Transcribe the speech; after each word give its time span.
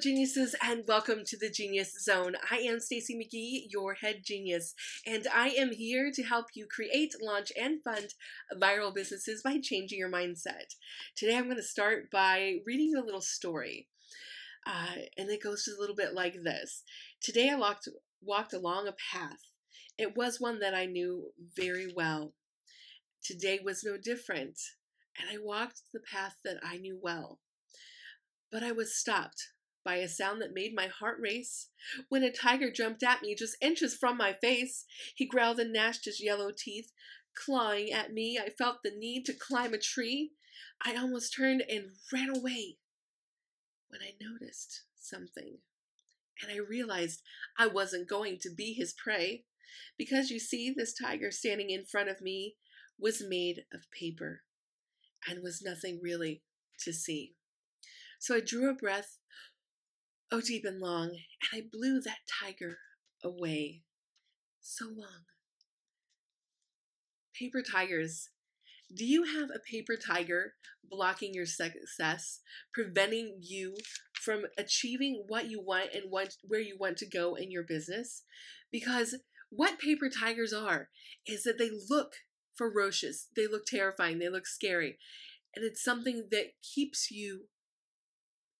geniuses, 0.00 0.54
and 0.62 0.84
welcome 0.86 1.24
to 1.26 1.36
the 1.36 1.50
Genius 1.50 1.92
Zone. 2.04 2.36
I 2.52 2.58
am 2.58 2.78
Stacy 2.78 3.16
McGee, 3.16 3.66
your 3.68 3.94
head 3.94 4.20
genius, 4.22 4.72
and 5.04 5.26
I 5.34 5.48
am 5.48 5.72
here 5.72 6.12
to 6.14 6.22
help 6.22 6.46
you 6.54 6.68
create, 6.70 7.14
launch, 7.20 7.50
and 7.60 7.82
fund 7.82 8.14
viral 8.54 8.94
businesses 8.94 9.42
by 9.42 9.58
changing 9.60 9.98
your 9.98 10.10
mindset. 10.10 10.76
Today, 11.16 11.36
I'm 11.36 11.46
going 11.46 11.56
to 11.56 11.64
start 11.64 12.12
by 12.12 12.58
reading 12.64 12.94
a 12.94 13.04
little 13.04 13.20
story, 13.20 13.88
uh, 14.64 15.00
and 15.16 15.30
it 15.30 15.42
goes 15.42 15.66
a 15.66 15.80
little 15.80 15.96
bit 15.96 16.14
like 16.14 16.44
this. 16.44 16.84
Today, 17.20 17.50
I 17.50 17.56
walked 17.56 17.88
walked 18.22 18.52
along 18.52 18.86
a 18.86 18.94
path. 19.12 19.50
It 19.98 20.16
was 20.16 20.40
one 20.40 20.60
that 20.60 20.74
I 20.74 20.84
knew 20.84 21.32
very 21.56 21.92
well. 21.92 22.34
Today 23.24 23.58
was 23.64 23.82
no 23.82 23.96
different, 23.96 24.60
and 25.18 25.28
I 25.28 25.42
walked 25.42 25.82
the 25.92 26.00
path 26.00 26.36
that 26.44 26.58
I 26.62 26.76
knew 26.76 27.00
well. 27.02 27.40
But 28.52 28.62
I 28.62 28.70
was 28.70 28.96
stopped 28.96 29.48
by 29.88 29.96
a 29.96 30.08
sound 30.08 30.42
that 30.42 30.52
made 30.52 30.74
my 30.74 30.86
heart 30.86 31.16
race 31.18 31.68
when 32.10 32.22
a 32.22 32.30
tiger 32.30 32.70
jumped 32.70 33.02
at 33.02 33.22
me 33.22 33.34
just 33.34 33.56
inches 33.62 33.94
from 33.94 34.18
my 34.18 34.34
face. 34.34 34.84
He 35.14 35.24
growled 35.24 35.58
and 35.58 35.72
gnashed 35.72 36.04
his 36.04 36.22
yellow 36.22 36.50
teeth, 36.54 36.92
clawing 37.34 37.90
at 37.90 38.12
me. 38.12 38.38
I 38.38 38.50
felt 38.50 38.82
the 38.84 38.90
need 38.90 39.24
to 39.24 39.32
climb 39.32 39.72
a 39.72 39.78
tree. 39.78 40.32
I 40.84 40.94
almost 40.94 41.34
turned 41.34 41.62
and 41.70 41.92
ran 42.12 42.28
away 42.28 42.76
when 43.88 44.02
I 44.02 44.12
noticed 44.20 44.82
something. 44.94 45.56
And 46.42 46.52
I 46.52 46.58
realized 46.58 47.22
I 47.58 47.66
wasn't 47.66 48.10
going 48.10 48.36
to 48.42 48.50
be 48.54 48.74
his 48.74 48.92
prey. 48.92 49.44
Because 49.96 50.28
you 50.28 50.38
see, 50.38 50.70
this 50.70 50.92
tiger 50.92 51.30
standing 51.30 51.70
in 51.70 51.86
front 51.86 52.10
of 52.10 52.20
me 52.20 52.56
was 53.00 53.24
made 53.26 53.64
of 53.72 53.90
paper 53.98 54.42
and 55.26 55.42
was 55.42 55.62
nothing 55.64 55.98
really 56.02 56.42
to 56.80 56.92
see. 56.92 57.36
So 58.18 58.34
I 58.34 58.40
drew 58.40 58.68
a 58.68 58.74
breath, 58.74 59.18
oh, 60.30 60.40
deep 60.40 60.64
and 60.64 60.80
long, 60.80 61.10
and 61.10 61.50
I 61.52 61.62
blew 61.70 62.00
that 62.00 62.18
tiger 62.40 62.78
away. 63.24 63.82
So 64.60 64.86
long. 64.86 65.24
Paper 67.34 67.62
tigers. 67.62 68.30
Do 68.94 69.04
you 69.04 69.24
have 69.24 69.50
a 69.50 69.60
paper 69.70 69.96
tiger 69.96 70.54
blocking 70.88 71.34
your 71.34 71.46
success, 71.46 72.40
preventing 72.72 73.38
you 73.42 73.76
from 74.14 74.44
achieving 74.56 75.24
what 75.28 75.50
you 75.50 75.60
want 75.60 75.90
and 75.94 76.04
where 76.10 76.60
you 76.60 76.76
want 76.78 76.96
to 76.98 77.06
go 77.06 77.34
in 77.34 77.50
your 77.50 77.62
business? 77.62 78.22
Because 78.72 79.16
what 79.50 79.78
paper 79.78 80.08
tigers 80.08 80.52
are 80.52 80.88
is 81.26 81.44
that 81.44 81.58
they 81.58 81.70
look 81.88 82.14
ferocious, 82.54 83.28
they 83.36 83.46
look 83.46 83.66
terrifying, 83.66 84.18
they 84.18 84.28
look 84.28 84.46
scary, 84.46 84.98
and 85.54 85.64
it's 85.64 85.82
something 85.82 86.28
that 86.30 86.52
keeps 86.62 87.10
you 87.10 87.44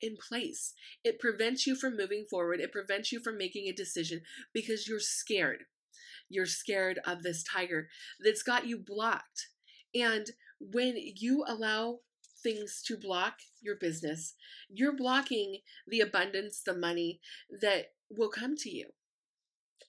in 0.01 0.17
place. 0.17 0.75
It 1.05 1.19
prevents 1.19 1.67
you 1.67 1.75
from 1.77 1.97
moving 1.97 2.27
forward. 2.31 2.61
It 2.61 2.73
prevents 2.73 3.13
you 3.13 3.21
from 3.21 3.39
making 3.39 3.69
a 3.69 3.73
decision 3.73 4.23
because 4.53 4.89
you're 4.89 5.01
scared. 5.01 5.65
You're 6.29 6.47
scared 6.47 7.01
of 7.07 7.23
this 7.23 7.43
tiger 7.43 7.89
that's 8.23 8.43
got 8.43 8.67
you 8.67 8.79
blocked. 8.79 9.49
And 9.95 10.27
when 10.61 10.95
you 10.97 11.45
allow 11.47 12.01
things 12.43 12.83
to 12.87 12.97
block 12.97 13.35
your 13.61 13.77
business, 13.77 14.35
you're 14.69 14.97
blocking 14.97 15.59
the 15.87 16.01
abundance, 16.01 16.63
the 16.65 16.77
money 16.77 17.21
that 17.63 17.87
will 18.11 18.31
come 18.31 18.57
to 18.57 18.71
you. 18.71 18.91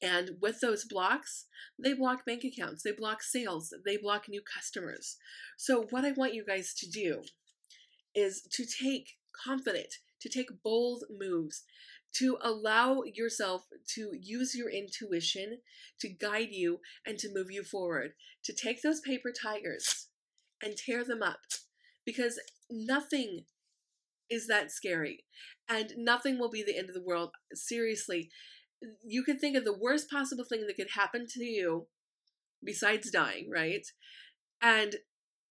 And 0.01 0.31
with 0.41 0.61
those 0.61 0.85
blocks, 0.85 1.45
they 1.77 1.93
block 1.93 2.25
bank 2.25 2.43
accounts, 2.45 2.83
they 2.83 2.93
block 2.93 3.21
sales, 3.21 3.73
they 3.85 3.97
block 3.97 4.29
new 4.29 4.41
customers. 4.41 5.17
So, 5.57 5.87
what 5.89 6.05
I 6.05 6.11
want 6.11 6.33
you 6.33 6.45
guys 6.45 6.73
to 6.75 6.89
do 6.89 7.23
is 8.15 8.41
to 8.53 8.65
take 8.65 9.17
confident, 9.43 9.95
to 10.21 10.29
take 10.29 10.63
bold 10.63 11.03
moves, 11.09 11.63
to 12.15 12.37
allow 12.41 13.03
yourself 13.03 13.65
to 13.95 14.11
use 14.19 14.55
your 14.55 14.69
intuition 14.69 15.59
to 15.99 16.09
guide 16.09 16.49
you 16.51 16.79
and 17.05 17.17
to 17.19 17.33
move 17.33 17.51
you 17.51 17.63
forward, 17.63 18.13
to 18.43 18.53
take 18.53 18.81
those 18.81 19.01
paper 19.01 19.31
tigers 19.31 20.07
and 20.61 20.75
tear 20.75 21.03
them 21.03 21.21
up 21.21 21.39
because 22.05 22.39
nothing 22.69 23.45
is 24.29 24.47
that 24.47 24.71
scary 24.71 25.25
and 25.67 25.93
nothing 25.97 26.39
will 26.39 26.49
be 26.49 26.63
the 26.63 26.77
end 26.77 26.89
of 26.89 26.95
the 26.95 27.03
world. 27.03 27.31
Seriously, 27.53 28.29
you 29.03 29.23
could 29.23 29.39
think 29.39 29.55
of 29.55 29.65
the 29.65 29.77
worst 29.77 30.09
possible 30.09 30.45
thing 30.45 30.65
that 30.67 30.75
could 30.75 30.91
happen 30.95 31.25
to 31.29 31.43
you 31.43 31.87
besides 32.63 33.11
dying, 33.11 33.49
right? 33.51 33.85
And 34.61 34.95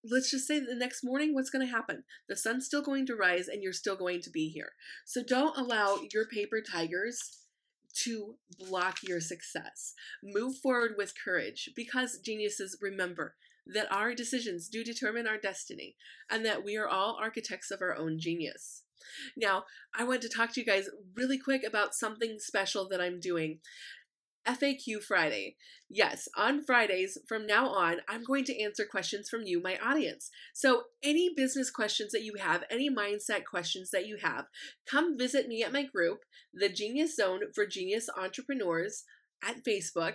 let's 0.04 0.30
just 0.30 0.46
say 0.46 0.60
the 0.60 0.74
next 0.74 1.04
morning, 1.04 1.34
what's 1.34 1.50
going 1.50 1.66
to 1.66 1.72
happen? 1.72 2.04
The 2.28 2.36
sun's 2.36 2.66
still 2.66 2.82
going 2.82 3.06
to 3.06 3.16
rise 3.16 3.48
and 3.48 3.62
you're 3.62 3.72
still 3.72 3.96
going 3.96 4.20
to 4.22 4.30
be 4.30 4.48
here. 4.48 4.72
So 5.04 5.22
don't 5.22 5.56
allow 5.56 5.98
your 6.12 6.26
paper 6.26 6.60
tigers 6.60 7.38
to 8.04 8.36
block 8.58 8.98
your 9.02 9.20
success. 9.20 9.94
Move 10.22 10.56
forward 10.56 10.92
with 10.96 11.14
courage 11.22 11.70
because 11.74 12.18
geniuses 12.18 12.78
remember 12.80 13.34
that 13.66 13.92
our 13.92 14.14
decisions 14.14 14.68
do 14.68 14.82
determine 14.82 15.26
our 15.26 15.38
destiny 15.38 15.96
and 16.30 16.44
that 16.44 16.64
we 16.64 16.76
are 16.76 16.88
all 16.88 17.18
architects 17.20 17.70
of 17.70 17.82
our 17.82 17.96
own 17.96 18.18
genius. 18.18 18.82
Now, 19.36 19.64
I 19.96 20.04
want 20.04 20.22
to 20.22 20.28
talk 20.28 20.52
to 20.52 20.60
you 20.60 20.66
guys 20.66 20.88
really 21.14 21.38
quick 21.38 21.64
about 21.64 21.94
something 21.94 22.38
special 22.38 22.88
that 22.88 23.00
I'm 23.00 23.20
doing. 23.20 23.60
FAQ 24.48 25.02
Friday. 25.06 25.56
Yes, 25.90 26.28
on 26.36 26.64
Fridays 26.64 27.18
from 27.28 27.46
now 27.46 27.68
on, 27.68 27.96
I'm 28.08 28.24
going 28.24 28.44
to 28.44 28.62
answer 28.62 28.86
questions 28.90 29.28
from 29.28 29.42
you, 29.44 29.60
my 29.62 29.76
audience. 29.84 30.30
So, 30.54 30.84
any 31.02 31.30
business 31.36 31.70
questions 31.70 32.12
that 32.12 32.22
you 32.22 32.34
have, 32.38 32.64
any 32.70 32.88
mindset 32.90 33.44
questions 33.44 33.90
that 33.90 34.06
you 34.06 34.18
have, 34.22 34.46
come 34.90 35.18
visit 35.18 35.48
me 35.48 35.62
at 35.62 35.72
my 35.72 35.84
group, 35.84 36.20
The 36.54 36.68
Genius 36.68 37.16
Zone 37.16 37.40
for 37.54 37.66
Genius 37.66 38.08
Entrepreneurs 38.16 39.04
at 39.44 39.64
Facebook. 39.64 40.14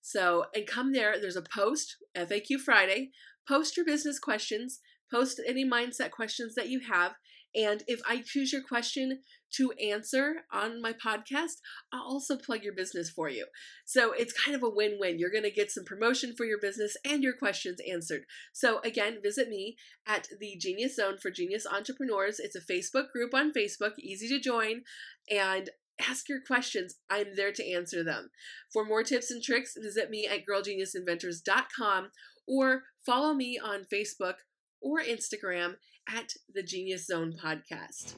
So, 0.00 0.46
and 0.54 0.66
come 0.66 0.92
there. 0.92 1.20
There's 1.20 1.36
a 1.36 1.42
post, 1.42 1.96
FAQ 2.16 2.60
Friday. 2.64 3.10
Post 3.46 3.76
your 3.76 3.86
business 3.86 4.18
questions, 4.18 4.80
post 5.12 5.40
any 5.46 5.68
mindset 5.68 6.10
questions 6.10 6.54
that 6.54 6.68
you 6.68 6.80
have, 6.90 7.12
and 7.54 7.82
if 7.86 8.00
I 8.08 8.22
choose 8.24 8.52
your 8.52 8.62
question 8.62 9.20
to 9.54 9.72
answer 9.72 10.42
on 10.52 10.80
my 10.80 10.92
podcast, 10.92 11.56
I'll 11.92 12.02
also 12.02 12.36
plug 12.36 12.62
your 12.62 12.74
business 12.74 13.10
for 13.10 13.28
you. 13.28 13.46
So 13.84 14.12
it's 14.12 14.32
kind 14.32 14.54
of 14.54 14.62
a 14.62 14.70
win 14.70 14.98
win. 15.00 15.18
You're 15.18 15.30
going 15.30 15.44
to 15.44 15.50
get 15.50 15.72
some 15.72 15.84
promotion 15.84 16.34
for 16.36 16.44
your 16.44 16.60
business 16.60 16.96
and 17.04 17.22
your 17.22 17.32
questions 17.32 17.80
answered. 17.90 18.22
So 18.52 18.80
again, 18.84 19.18
visit 19.22 19.48
me 19.48 19.76
at 20.06 20.28
the 20.38 20.56
Genius 20.58 20.96
Zone 20.96 21.18
for 21.18 21.30
Genius 21.30 21.66
Entrepreneurs. 21.66 22.38
It's 22.38 22.56
a 22.56 22.60
Facebook 22.60 23.10
group 23.10 23.34
on 23.34 23.52
Facebook, 23.52 23.98
easy 23.98 24.28
to 24.28 24.38
join. 24.38 24.82
And 25.28 25.70
ask 26.00 26.28
your 26.28 26.40
questions. 26.40 26.96
I'm 27.10 27.36
there 27.36 27.52
to 27.52 27.72
answer 27.72 28.02
them. 28.02 28.30
For 28.72 28.84
more 28.84 29.02
tips 29.02 29.30
and 29.30 29.42
tricks, 29.42 29.74
visit 29.80 30.10
me 30.10 30.26
at 30.26 30.46
girlgeniusinventors.com 30.46 32.10
or 32.46 32.82
follow 33.04 33.34
me 33.34 33.60
on 33.62 33.84
Facebook 33.92 34.34
or 34.80 35.00
Instagram 35.00 35.76
at 36.08 36.34
the 36.52 36.62
Genius 36.62 37.06
Zone 37.06 37.34
Podcast. 37.42 38.14